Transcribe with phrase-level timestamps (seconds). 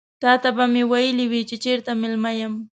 [0.21, 2.53] تاته به مې ويلي وي چې چيرته مېلمه یم.